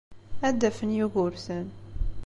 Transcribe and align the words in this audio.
Ad 0.47 0.55
d-afen 0.59 0.95
Yugurten. 0.97 1.67